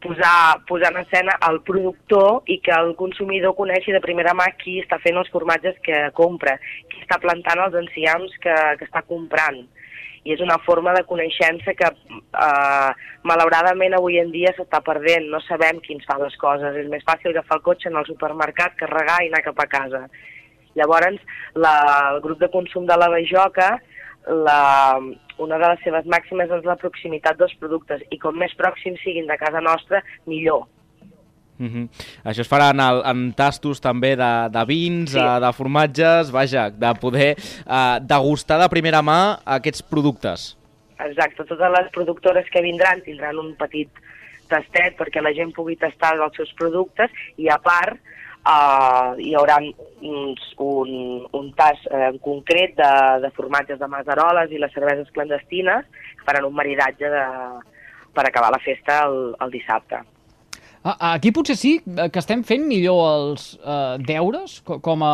posar, 0.00 0.62
posar 0.70 0.94
en 0.94 1.02
escena 1.02 1.34
el 1.50 1.60
productor 1.68 2.48
i 2.48 2.62
que 2.64 2.72
el 2.78 2.94
consumidor 2.96 3.52
coneixi 3.58 3.92
de 3.92 4.00
primera 4.00 4.32
mà 4.32 4.48
qui 4.62 4.78
està 4.80 4.96
fent 5.04 5.20
els 5.20 5.28
formatges 5.36 5.76
que 5.84 6.06
compra, 6.16 6.56
qui 6.88 7.04
està 7.04 7.20
plantant 7.20 7.60
els 7.66 7.76
enciams 7.82 8.40
que, 8.40 8.56
que 8.80 8.88
està 8.88 9.04
comprant 9.04 9.60
i 10.24 10.34
és 10.34 10.40
una 10.44 10.58
forma 10.66 10.92
de 10.96 11.04
coneixença 11.08 11.74
que 11.76 11.88
eh, 11.90 12.90
malauradament 13.28 13.96
avui 13.96 14.18
en 14.20 14.32
dia 14.34 14.52
s'està 14.56 14.82
perdent, 14.84 15.30
no 15.32 15.40
sabem 15.46 15.80
qui 15.84 15.96
ens 15.96 16.08
fa 16.08 16.18
les 16.20 16.36
coses, 16.40 16.76
és 16.76 16.90
més 16.92 17.06
fàcil 17.06 17.32
agafar 17.32 17.60
el 17.60 17.64
cotxe 17.68 17.88
en 17.88 17.96
el 18.00 18.08
supermercat, 18.08 18.76
carregar 18.80 19.20
i 19.24 19.30
anar 19.30 19.44
cap 19.46 19.62
a 19.64 19.68
casa. 19.70 20.02
Llavors, 20.78 21.22
la, 21.56 21.74
el 22.12 22.20
grup 22.24 22.40
de 22.42 22.50
consum 22.52 22.86
de 22.86 22.98
la 23.00 23.08
Bajoca, 23.10 23.72
la, 24.28 25.00
una 25.38 25.58
de 25.58 25.70
les 25.72 25.80
seves 25.86 26.06
màximes 26.12 26.52
és 26.52 26.68
la 26.68 26.76
proximitat 26.80 27.40
dels 27.40 27.56
productes 27.62 28.04
i 28.12 28.20
com 28.20 28.36
més 28.36 28.52
pròxims 28.58 29.00
siguin 29.04 29.30
de 29.30 29.38
casa 29.40 29.64
nostra, 29.64 30.04
millor. 30.28 30.68
Mm 31.60 31.68
-hmm. 31.68 31.88
Això 32.24 32.40
es 32.40 32.48
farà 32.50 32.70
en, 32.72 32.80
el, 32.80 33.02
en 33.04 33.32
tastos 33.36 33.80
també 33.80 34.16
de, 34.16 34.32
de 34.50 34.64
vins, 34.64 35.10
Sí. 35.10 35.18
sí. 35.18 35.40
de 35.44 35.52
formatges, 35.52 36.30
vaja, 36.32 36.70
de 36.70 36.94
poder 37.00 37.36
eh, 37.36 37.98
degustar 38.00 38.58
de 38.60 38.68
primera 38.68 39.02
mà 39.02 39.40
aquests 39.44 39.82
productes. 39.82 40.56
Exacte, 40.98 41.44
totes 41.44 41.70
les 41.78 41.90
productores 41.92 42.46
que 42.50 42.62
vindran 42.62 43.02
tindran 43.02 43.38
un 43.38 43.54
petit 43.56 43.88
tastet 44.48 44.96
perquè 44.98 45.22
la 45.22 45.32
gent 45.32 45.52
pugui 45.52 45.76
tastar 45.76 46.14
els 46.18 46.36
seus 46.36 46.52
productes 46.58 47.10
i 47.36 47.48
a 47.48 47.58
part 47.58 47.96
uh, 48.44 49.14
hi 49.20 49.34
haurà 49.38 49.58
uns, 49.60 50.54
un, 50.58 51.26
un 51.32 51.52
tast 51.56 51.86
eh, 51.90 52.08
en 52.10 52.18
concret 52.18 52.76
de, 52.76 52.92
de 53.24 53.30
formatges 53.36 53.78
de 53.78 53.86
masaroles 53.86 54.50
i 54.50 54.58
les 54.58 54.72
cerveses 54.72 55.10
clandestines 55.16 55.84
que 56.16 56.24
faran 56.24 56.44
un 56.44 56.54
maridatge 56.54 57.08
de, 57.08 57.26
per 58.12 58.26
acabar 58.26 58.50
la 58.50 58.62
festa 58.64 59.04
el, 59.06 59.36
el 59.40 59.50
dissabte. 59.50 60.02
Ah, 60.82 61.12
Aquí 61.12 61.28
potser 61.36 61.58
sí 61.60 61.74
eh, 61.84 62.06
que 62.08 62.20
estem 62.22 62.40
fent 62.46 62.62
millor 62.64 63.00
els 63.10 63.42
eh, 63.60 63.98
deures 64.08 64.54
co- 64.64 64.78
com 64.80 65.02
a, 65.04 65.10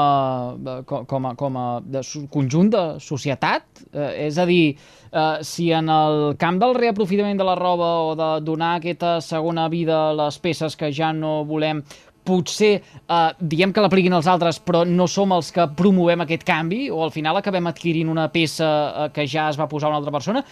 eh, 0.55 0.77
co- 0.87 1.01
com 1.11 1.27
a, 1.27 1.33
com 1.35 1.57
a 1.59 1.65
de 1.83 2.03
conjunt 2.31 2.71
de 2.71 2.83
societat. 3.03 3.65
Eh, 3.91 4.29
és 4.29 4.39
a 4.39 4.45
dir, 4.47 4.77
eh, 5.11 5.39
si 5.43 5.73
en 5.75 5.91
el 5.91 6.37
camp 6.39 6.61
del 6.63 6.77
reaprofitament 6.79 7.41
de 7.43 7.49
la 7.49 7.57
roba 7.59 7.89
o 8.07 8.15
de 8.15 8.29
donar 8.47 8.77
aquesta 8.79 9.17
segona 9.21 9.67
vida 9.69 9.97
a 10.13 10.15
les 10.15 10.39
peces 10.39 10.77
que 10.79 10.93
ja 10.95 11.11
no 11.13 11.41
volem, 11.45 11.83
potser 12.27 12.73
eh, 12.79 13.33
diem 13.41 13.73
que 13.75 13.83
l'apliquin 13.83 14.15
els 14.15 14.27
altres 14.31 14.61
però 14.63 14.85
no 14.87 15.09
som 15.11 15.35
els 15.35 15.51
que 15.55 15.67
promovem 15.79 16.23
aquest 16.25 16.47
canvi 16.47 16.89
o 16.91 17.03
al 17.05 17.13
final 17.15 17.37
acabem 17.39 17.67
adquirint 17.71 18.09
una 18.11 18.29
peça 18.35 18.71
eh, 18.71 19.11
que 19.15 19.27
ja 19.31 19.49
es 19.51 19.59
va 19.59 19.67
posar 19.71 19.91
una 19.91 19.99
altra 19.99 20.15
persona 20.15 20.43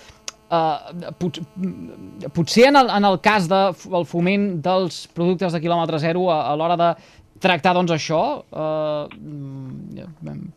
Uh, 0.44 1.10
pot, 1.18 1.38
potser 2.36 2.68
en 2.68 2.76
el, 2.76 2.90
en 2.92 3.06
el 3.08 3.16
cas 3.24 3.46
del 3.48 3.72
de, 3.72 3.96
el 3.96 4.04
foment 4.06 4.42
dels 4.62 5.06
productes 5.16 5.54
de 5.56 5.60
quilòmetre 5.62 5.98
zero 6.02 6.26
a, 6.30 6.42
a 6.50 6.56
l'hora 6.60 6.76
de 6.76 6.90
tractar 7.42 7.72
doncs 7.74 7.94
això 7.96 8.20
uh, 8.52 9.08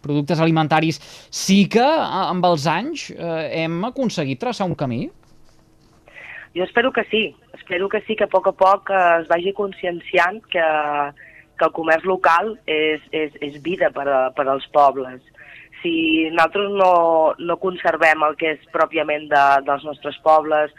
productes 0.03 0.44
alimentaris 0.44 1.00
sí 1.32 1.63
que 1.72 1.88
amb 1.88 2.46
els 2.51 2.67
anys 2.67 3.08
uh, 3.15 3.48
hem 3.48 3.79
aconseguit 3.88 4.44
traçar 4.44 4.67
un 4.67 4.75
camí 4.75 5.08
Jo 6.58 6.63
espero 6.63 6.91
que 6.91 7.03
sí, 7.06 7.36
espero 7.53 7.88
que 7.88 8.01
sí 8.01 8.15
que 8.15 8.25
a 8.25 8.32
poc 8.32 8.48
a 8.50 8.51
poc 8.51 8.89
eh, 8.89 9.01
es 9.22 9.27
vagi 9.29 9.51
conscienciant 9.53 10.39
que, 10.50 10.63
que 11.53 11.65
el 11.67 11.74
comerç 11.75 12.08
local 12.10 12.56
és, 12.65 13.03
és, 13.12 13.36
és 13.46 13.60
vida 13.62 13.91
per, 13.94 14.08
a, 14.10 14.22
per 14.34 14.48
als 14.50 14.65
pobles. 14.74 15.22
Si 15.88 16.27
nosaltres 16.34 16.72
no, 16.75 16.91
no 17.39 17.56
conservem 17.63 18.24
el 18.27 18.36
que 18.39 18.50
és 18.58 18.70
pròpiament 18.74 19.29
de, 19.32 19.44
dels 19.67 19.86
nostres 19.88 20.17
pobles 20.25 20.74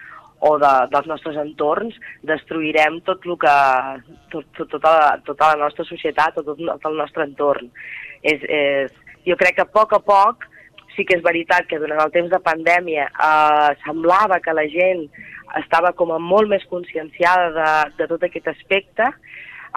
o 0.44 0.50
de, 0.60 0.72
dels 0.92 1.08
nostres 1.08 1.38
entorns, 1.40 1.96
destruirem 2.28 3.00
tot 3.06 3.24
el 3.24 3.38
que, 3.40 3.54
tot, 4.34 4.44
tot, 4.58 4.68
tota, 4.74 4.92
la, 4.92 5.08
tota 5.24 5.54
la 5.54 5.64
nostra 5.64 5.86
societat 5.88 6.36
o 6.38 6.44
tot, 6.44 6.60
tot 6.60 6.90
el 6.90 7.00
nostre 7.00 7.24
entorn. 7.24 7.70
És, 8.20 8.44
és, 8.44 8.92
jo 9.24 9.38
crec 9.40 9.56
que 9.56 9.64
a 9.64 9.72
poc 9.78 9.96
a 9.96 10.02
poc 10.04 10.44
sí 10.94 11.06
que 11.08 11.16
és 11.16 11.24
veritat 11.24 11.70
que 11.70 11.80
durant 11.80 12.02
el 12.04 12.12
temps 12.12 12.30
de 12.34 12.42
pandèmia 12.44 13.08
eh, 13.08 13.70
semblava 13.86 14.42
que 14.44 14.54
la 14.54 14.66
gent 14.68 15.06
estava 15.62 15.94
com 15.96 16.12
a 16.12 16.20
molt 16.20 16.50
més 16.52 16.66
conscienciada 16.68 17.48
de, 17.56 17.70
de 18.02 18.10
tot 18.10 18.28
aquest 18.28 18.50
aspecte. 18.52 19.08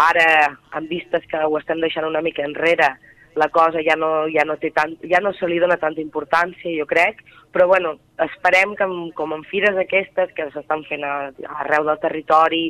Ara, 0.01 0.27
en 0.75 0.91
vistes 0.91 1.23
que 1.31 1.39
ho 1.45 1.55
estem 1.59 1.79
deixant 1.79 2.09
una 2.09 2.23
mica 2.25 2.43
enrere, 2.43 2.89
la 3.35 3.47
cosa 3.49 3.79
ja 3.85 3.95
no, 3.95 4.27
ja 4.31 4.43
no, 4.47 4.57
té 4.59 4.71
tant, 4.75 4.97
ja 5.07 5.21
no 5.23 5.31
se 5.37 5.47
li 5.47 5.59
dona 5.61 5.77
tanta 5.79 6.01
importància, 6.03 6.71
jo 6.75 6.87
crec, 6.89 7.21
però 7.51 7.67
bueno, 7.67 7.95
esperem 8.25 8.75
que 8.75 8.87
amb, 8.87 9.11
com 9.15 9.35
en 9.35 9.45
fires 9.47 9.77
aquestes 9.79 10.33
que 10.35 10.49
s'estan 10.51 10.83
fent 10.89 11.05
a, 11.07 11.15
arreu 11.63 11.87
del 11.87 12.01
territori 12.03 12.65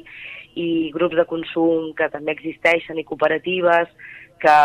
i 0.60 0.68
grups 0.94 1.18
de 1.18 1.26
consum 1.30 1.92
que 1.98 2.10
també 2.14 2.36
existeixen 2.36 3.00
i 3.00 3.08
cooperatives, 3.08 3.90
que 4.42 4.58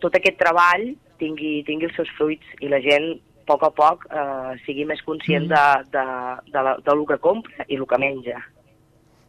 tot 0.00 0.16
aquest 0.16 0.38
treball 0.40 0.92
tingui, 1.20 1.60
tingui 1.66 1.88
els 1.88 1.96
seus 1.96 2.10
fruits 2.18 2.56
i 2.60 2.70
la 2.72 2.80
gent 2.84 3.12
a 3.16 3.44
poc 3.48 3.64
a 3.66 3.70
poc 3.74 4.04
eh, 4.06 4.52
sigui 4.66 4.84
més 4.88 5.02
conscient 5.06 5.48
de, 5.50 5.62
de, 5.92 6.04
de, 6.48 6.60
la, 6.62 6.76
de 6.78 6.94
lo 6.94 7.06
que 7.08 7.18
compra 7.18 7.66
i 7.68 7.78
el 7.78 7.86
que 7.90 7.98
menja. 7.98 8.38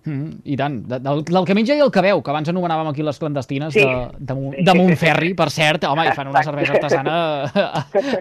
Mm, 0.06 0.42
I 0.52 0.56
tant, 0.60 0.82
de, 0.90 0.98
del, 1.00 1.22
del 1.24 1.46
que 1.48 1.56
menja 1.56 1.76
i 1.78 1.80
el 1.80 1.92
que 1.96 2.02
veu, 2.04 2.20
que 2.22 2.32
abans 2.34 2.50
anomenàvem 2.52 2.90
aquí 2.92 3.04
les 3.08 3.20
clandestines 3.22 3.72
Sí. 3.74 3.80
de, 3.80 4.10
de, 4.20 4.36
Mo- 4.36 4.52
de 4.58 4.74
Montferri, 4.76 5.34
per 5.34 5.50
cert, 5.50 5.86
home, 5.88 6.04
i 6.10 6.16
fan 6.18 6.28
una 6.28 6.44
cervesa 6.44 6.74
artesana 6.76 7.18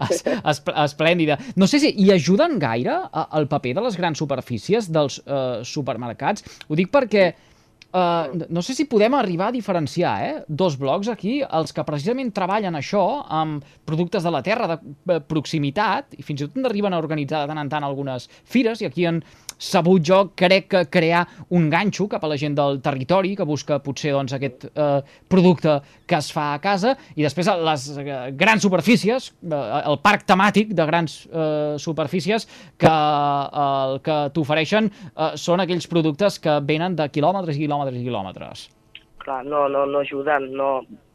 es, 0.08 0.22
es, 0.26 0.62
esplèndida. 0.86 1.38
No 1.56 1.66
sé 1.66 1.80
si 1.82 1.90
hi 1.96 2.10
ajuden 2.14 2.58
gaire 2.62 2.94
a- 3.10 3.28
el 3.38 3.48
paper 3.50 3.74
de 3.80 3.86
les 3.88 3.96
grans 3.98 4.18
superfícies 4.18 4.90
dels 4.94 5.20
eh, 5.26 5.62
supermercats? 5.64 6.44
Ho 6.68 6.78
dic 6.78 6.92
perquè 6.94 7.32
Uh, 7.92 8.46
no 8.48 8.62
sé 8.64 8.72
si 8.72 8.86
podem 8.88 9.12
arribar 9.12 9.50
a 9.50 9.52
diferenciar 9.52 10.12
eh? 10.24 10.36
dos 10.48 10.78
blocs 10.80 11.10
aquí, 11.12 11.42
els 11.44 11.74
que 11.76 11.82
precisament 11.84 12.30
treballen 12.32 12.72
això 12.78 13.02
amb 13.28 13.66
productes 13.84 14.24
de 14.24 14.30
la 14.32 14.40
terra 14.40 14.64
de 14.70 14.78
eh, 15.12 15.18
proximitat 15.20 16.16
i 16.16 16.24
fins 16.24 16.40
i 16.40 16.46
tot 16.46 16.56
n'arriben 16.56 16.96
a 16.96 17.00
organitzar 17.02 17.42
de 17.42 17.50
tant 17.52 17.60
en 17.60 17.68
tant 17.68 17.84
algunes 17.84 18.30
fires 18.48 18.80
i 18.80 18.88
aquí 18.88 19.04
han 19.04 19.20
sabut 19.62 20.02
jo 20.04 20.18
crec 20.38 20.68
que 20.72 20.82
crear 20.90 21.22
un 21.54 21.68
ganxo 21.70 22.08
cap 22.10 22.24
a 22.24 22.30
la 22.32 22.38
gent 22.40 22.56
del 22.58 22.80
territori 22.82 23.36
que 23.38 23.46
busca 23.46 23.78
potser 23.82 24.12
doncs, 24.16 24.34
aquest 24.34 24.66
eh, 24.72 25.00
producte 25.30 25.78
que 26.08 26.18
es 26.18 26.30
fa 26.34 26.52
a 26.56 26.60
casa 26.62 26.96
i 27.14 27.22
després 27.22 27.50
les 27.62 27.86
eh, 28.02 28.18
grans 28.38 28.64
superfícies, 28.66 29.30
eh, 29.46 29.62
el 29.86 30.00
parc 30.02 30.26
temàtic 30.28 30.74
de 30.74 30.86
grans 30.88 31.20
eh, 31.30 31.78
superfícies 31.78 32.48
que 32.80 32.90
eh, 32.90 33.62
el 33.62 34.00
que 34.04 34.18
t'ofereixen 34.34 34.90
eh, 34.90 35.32
són 35.38 35.62
aquells 35.62 35.86
productes 35.90 36.40
que 36.42 36.58
venen 36.66 36.98
de 36.98 37.08
quilòmetres 37.12 37.56
i 37.56 37.66
quilòmetres 37.66 38.00
i 38.00 38.06
quilòmetres. 38.08 38.66
Clar, 39.22 39.44
no, 39.46 39.68
no, 39.70 39.86
no 39.86 40.02
ajuden. 40.02 40.50
No. 40.58 40.72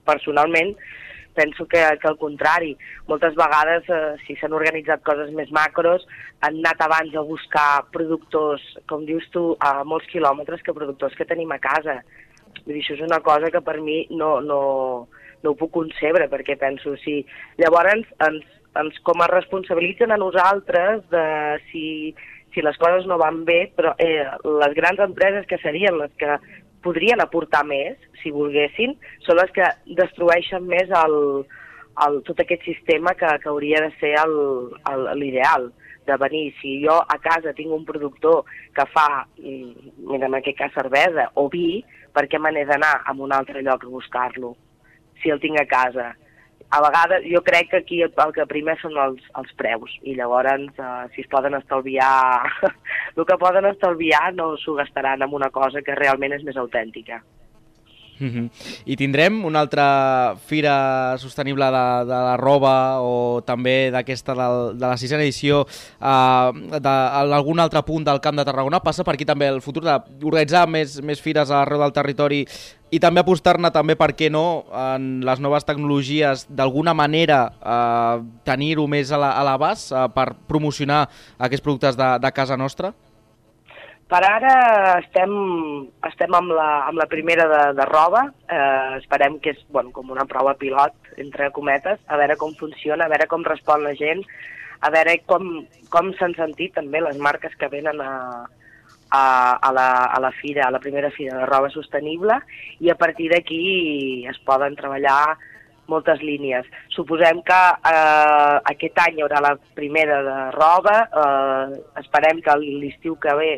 Personalment, 0.08 0.70
penso 1.38 1.68
que, 1.70 1.80
que 2.02 2.10
al 2.10 2.18
contrari. 2.18 2.74
Moltes 3.08 3.38
vegades, 3.38 3.86
eh, 3.94 4.16
si 4.26 4.36
s'han 4.40 4.56
organitzat 4.58 5.06
coses 5.06 5.30
més 5.38 5.52
macros, 5.54 6.06
han 6.42 6.60
anat 6.64 6.82
abans 6.86 7.16
a 7.16 7.26
buscar 7.26 7.86
productors, 7.94 8.64
com 8.90 9.06
dius 9.06 9.28
tu, 9.34 9.52
a 9.62 9.84
molts 9.86 10.10
quilòmetres 10.12 10.66
que 10.66 10.76
productors 10.76 11.16
que 11.18 11.30
tenim 11.30 11.54
a 11.54 11.62
casa. 11.62 12.02
Vull 12.64 12.74
dir, 12.74 12.82
això 12.82 12.98
és 12.98 13.06
una 13.06 13.22
cosa 13.26 13.52
que 13.54 13.62
per 13.62 13.78
mi 13.86 14.02
no, 14.10 14.38
no, 14.42 14.62
no 15.44 15.54
ho 15.54 15.60
puc 15.60 15.74
concebre, 15.78 16.30
perquè 16.32 16.58
penso, 16.60 16.96
si 17.04 17.20
llavors 17.62 17.94
ens, 18.26 18.48
ens 18.82 18.98
com 19.06 19.22
a 19.22 19.30
responsabilitzen 19.32 20.12
a 20.12 20.20
nosaltres 20.22 21.06
de 21.14 21.28
si, 21.70 21.86
si 22.54 22.66
les 22.66 22.78
coses 22.82 23.06
no 23.10 23.20
van 23.22 23.44
bé, 23.46 23.68
però 23.78 23.94
eh, 24.02 24.26
les 24.64 24.78
grans 24.78 25.02
empreses 25.06 25.46
que 25.50 25.62
serien 25.62 26.00
les 26.02 26.14
que 26.18 26.40
podrien 26.88 27.20
aportar 27.24 27.66
més, 27.68 28.00
si 28.22 28.32
volguessin, 28.32 28.96
són 29.28 29.42
les 29.42 29.52
que 29.56 29.68
destrueixen 30.00 30.64
més 30.72 30.92
el, 31.04 31.18
el, 32.06 32.22
tot 32.28 32.40
aquest 32.44 32.64
sistema 32.68 33.14
que, 33.20 33.30
que 33.44 33.52
hauria 33.52 33.84
de 33.84 33.92
ser 34.00 34.16
l'ideal 35.20 35.72
de 36.08 36.18
venir. 36.22 36.46
Si 36.62 36.78
jo 36.86 36.96
a 37.04 37.18
casa 37.24 37.54
tinc 37.58 37.74
un 37.76 37.84
productor 37.86 38.46
que 38.76 38.86
fa, 38.94 39.26
mm, 39.38 39.92
mira, 40.12 40.30
en 40.30 40.38
aquest 40.40 40.58
cas 40.62 40.78
cervesa 40.78 41.28
o 41.36 41.48
vi, 41.52 41.84
per 42.16 42.26
què 42.32 42.40
me 42.42 42.54
n'he 42.54 42.66
d'anar 42.66 42.96
a 43.06 43.14
un 43.14 43.36
altre 43.36 43.62
lloc 43.62 43.84
a 43.84 43.92
buscar-lo, 43.98 44.56
si 45.22 45.34
el 45.34 45.44
tinc 45.44 45.60
a 45.62 45.68
casa? 45.70 46.14
A 46.68 46.82
vegades 46.84 47.28
jo 47.32 47.40
crec 47.48 47.70
que 47.72 47.78
aquí 47.84 48.02
el, 48.04 48.12
el 48.12 48.34
que 48.36 48.48
primer 48.50 48.76
són 48.82 48.98
els, 49.00 49.24
els 49.40 49.52
preus 49.60 49.94
i 50.04 50.18
llavors 50.18 50.66
eh, 50.68 51.04
si 51.14 51.24
es 51.24 51.30
poden 51.32 51.56
estalviar 51.56 52.44
el 53.18 53.26
que 53.26 53.38
poden 53.38 53.66
estalviar 53.66 54.34
no 54.36 54.56
s'ho 54.58 54.76
gastaran 54.78 55.22
en 55.26 55.34
una 55.34 55.50
cosa 55.50 55.82
que 55.82 55.96
realment 55.96 56.34
és 56.38 56.44
més 56.44 56.56
autèntica. 56.58 57.24
Mhm. 58.20 58.48
I 58.90 58.96
tindrem 58.98 59.44
una 59.46 59.60
altra 59.62 60.34
fira 60.48 61.14
sostenible 61.22 61.66
de, 61.66 61.82
de 62.10 62.16
la 62.26 62.36
roba 62.36 62.98
o 63.06 63.44
també 63.46 63.92
d'aquesta 63.94 64.34
del- 64.34 64.72
de 64.80 64.88
la 64.88 64.98
sisena 64.98 65.22
edició 65.22 65.60
uh, 65.62 66.50
d'algun 66.82 67.60
altre 67.62 67.84
punt 67.86 68.04
del 68.08 68.20
Camp 68.20 68.40
de 68.42 68.46
Tarragona. 68.46 68.80
Passa 68.82 69.04
per 69.06 69.14
aquí 69.14 69.24
també 69.26 69.46
el 69.52 69.62
futur 69.62 69.84
d'organitzar 69.86 70.66
més, 70.68 70.98
més 71.06 71.22
fires 71.22 71.52
arreu 71.54 71.78
del 71.84 71.94
territori 71.94 72.42
i 72.90 72.98
també 73.00 73.22
apostar-ne 73.22 73.70
també, 73.70 73.94
per 73.96 74.16
què 74.18 74.32
no, 74.32 74.66
en 74.74 75.22
les 75.22 75.40
noves 75.40 75.64
tecnologies, 75.70 76.48
d'alguna 76.50 76.96
manera 76.98 77.52
uh, 77.62 78.26
tenir-ho 78.44 78.88
més 78.88 79.12
a 79.12 79.18
la- 79.22 79.36
a 79.38 79.44
l'abast 79.46 79.92
uh, 79.94 80.08
per 80.10 80.32
promocionar 80.48 81.04
aquests 81.38 81.62
productes 81.64 81.96
de, 81.96 82.16
de 82.18 82.32
casa 82.32 82.58
nostra? 82.58 82.96
Per 84.08 84.20
ara 84.24 84.52
estem, 85.02 85.32
estem 86.08 86.36
amb, 86.38 86.54
la, 86.56 86.68
amb 86.88 87.00
la 87.02 87.10
primera 87.12 87.44
de, 87.52 87.64
de 87.76 87.88
roba, 87.90 88.22
eh, 88.48 89.00
esperem 89.02 89.36
que 89.44 89.52
és 89.52 89.60
bueno, 89.68 89.92
com 89.92 90.14
una 90.16 90.24
prova 90.30 90.54
pilot, 90.56 90.96
entre 91.20 91.50
cometes, 91.52 92.00
a 92.08 92.20
veure 92.20 92.38
com 92.40 92.56
funciona, 92.56 93.04
a 93.04 93.12
veure 93.12 93.28
com 93.28 93.44
respon 93.44 93.84
la 93.84 93.92
gent, 94.00 94.24
a 94.80 94.94
veure 94.96 95.18
com, 95.28 95.50
com 95.92 96.14
s'han 96.16 96.38
sentit 96.40 96.78
també 96.78 97.04
les 97.04 97.20
marques 97.20 97.60
que 97.60 97.68
venen 97.74 98.00
a, 98.00 98.14
a, 99.12 99.22
a, 99.60 99.74
la, 99.76 99.90
a 100.08 100.24
la 100.24 100.32
fira, 100.40 100.70
a 100.70 100.72
la 100.72 100.80
primera 100.80 101.12
fira 101.12 101.42
de 101.42 101.52
roba 101.52 101.74
sostenible, 101.76 102.40
i 102.80 102.94
a 102.94 102.96
partir 102.96 103.28
d'aquí 103.36 104.26
es 104.32 104.40
poden 104.48 104.80
treballar 104.80 105.36
moltes 105.92 106.24
línies. 106.24 106.68
Suposem 106.96 107.42
que 107.48 107.64
eh, 107.92 108.56
aquest 108.72 109.04
any 109.04 109.20
hi 109.20 109.28
haurà 109.28 109.44
la 109.44 109.58
primera 109.76 110.24
de 110.24 110.38
roba, 110.56 111.02
eh, 111.08 111.82
esperem 112.00 112.40
que 112.46 112.56
l'estiu 112.64 113.20
que 113.20 113.36
ve 113.36 113.58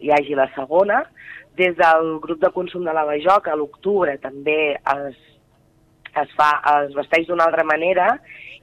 hi 0.00 0.12
hagi 0.14 0.36
la 0.38 0.48
segona. 0.54 1.02
Des 1.56 1.74
del 1.76 2.18
grup 2.22 2.40
de 2.40 2.50
consum 2.54 2.84
de 2.86 2.94
la 2.96 3.04
Bajoc, 3.04 3.48
a 3.48 3.56
l'octubre 3.58 4.16
també 4.22 4.60
es, 4.76 5.18
es, 6.14 6.30
fa, 6.36 6.52
es 6.84 6.94
vesteix 6.96 7.26
d'una 7.28 7.46
altra 7.48 7.66
manera 7.68 8.14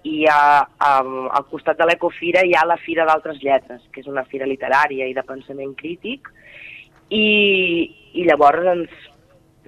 i 0.08 0.24
a, 0.32 0.64
a, 0.64 0.92
al 1.40 1.46
costat 1.52 1.78
de 1.80 1.88
l'Ecofira 1.90 2.44
hi 2.46 2.56
ha 2.56 2.66
la 2.66 2.80
Fira 2.80 3.06
d'Altres 3.06 3.42
Lletres, 3.44 3.84
que 3.92 4.02
és 4.02 4.08
una 4.08 4.24
fira 4.30 4.48
literària 4.48 5.08
i 5.10 5.16
de 5.16 5.24
pensament 5.28 5.74
crític, 5.78 6.30
i, 7.10 7.28
i 8.14 8.26
llavors 8.28 8.72
ens, 8.74 8.94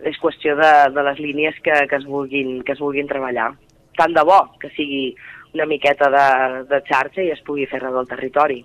és 0.07 0.19
qüestió 0.21 0.55
de, 0.55 0.71
de 0.95 1.03
les 1.09 1.19
línies 1.19 1.59
que, 1.63 1.75
que, 1.89 1.99
es 1.99 2.07
vulguin, 2.07 2.61
que 2.63 2.75
es 2.75 2.79
vulguin 2.83 3.09
treballar. 3.09 3.51
Tant 3.99 4.15
de 4.15 4.23
bo 4.23 4.39
que 4.61 4.71
sigui 4.77 5.09
una 5.53 5.67
miqueta 5.67 6.07
de, 6.13 6.27
de 6.69 6.79
xarxa 6.88 7.25
i 7.25 7.33
es 7.33 7.41
pugui 7.43 7.67
fer 7.67 7.81
res 7.83 7.95
del 7.95 8.07
territori 8.07 8.61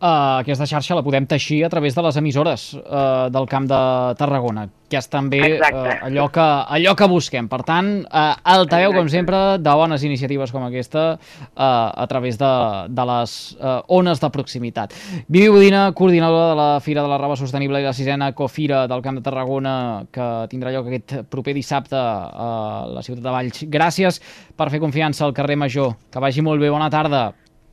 uh, 0.00 0.40
aquesta 0.40 0.66
xarxa 0.66 0.96
la 0.98 1.04
podem 1.06 1.26
teixir 1.28 1.64
a 1.66 1.70
través 1.72 1.94
de 1.94 2.02
les 2.06 2.16
emissores 2.16 2.72
uh, 2.78 3.28
del 3.30 3.46
Camp 3.50 3.68
de 3.68 3.78
Tarragona, 4.18 4.66
que 4.88 4.98
és 4.98 5.08
també 5.10 5.40
uh, 5.58 5.78
allò, 6.06 6.28
que, 6.32 6.44
allò 6.78 6.94
que 6.98 7.08
busquem. 7.10 7.48
Per 7.50 7.60
tant, 7.66 7.90
uh, 8.06 8.34
altaveu, 8.54 8.94
com 8.96 9.10
sempre, 9.12 9.58
de 9.62 9.74
bones 9.80 10.04
iniciatives 10.06 10.54
com 10.54 10.64
aquesta 10.66 11.04
uh, 11.16 11.56
a 11.58 12.06
través 12.10 12.38
de, 12.40 12.52
de 12.88 13.08
les 13.12 13.36
uh, 13.58 13.80
ones 13.98 14.22
de 14.22 14.30
proximitat. 14.34 14.94
Vivi 15.28 15.48
Budina, 15.52 15.88
coordinadora 15.92 16.52
de 16.52 16.60
la 16.62 16.68
Fira 16.84 17.02
de 17.02 17.10
la 17.10 17.18
Roba 17.18 17.36
Sostenible 17.36 17.82
i 17.82 17.88
la 17.88 17.96
sisena 17.96 18.32
Cofira 18.32 18.86
del 18.88 19.02
Camp 19.02 19.18
de 19.18 19.26
Tarragona, 19.26 19.74
que 20.12 20.28
tindrà 20.52 20.72
lloc 20.74 20.88
aquest 20.88 21.18
proper 21.28 21.56
dissabte 21.56 21.98
a 21.98 22.86
la 22.94 23.04
ciutat 23.04 23.24
de 23.24 23.34
Valls. 23.34 23.66
Gràcies 23.68 24.22
per 24.56 24.70
fer 24.70 24.80
confiança 24.82 25.26
al 25.26 25.36
carrer 25.36 25.58
Major. 25.58 25.94
Que 26.10 26.22
vagi 26.22 26.44
molt 26.44 26.62
bé. 26.62 26.70
Bona 26.70 26.90
tarda. 26.92 27.28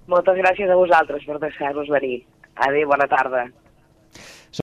Moltes 0.08 0.38
gràcies 0.38 0.70
a 0.70 0.78
vosaltres 0.78 1.24
per 1.26 1.40
deixar-nos 1.42 1.90
venir. 1.90 2.20
Adéu, 2.68 2.88
bona 2.92 3.08
tarda. 3.10 3.48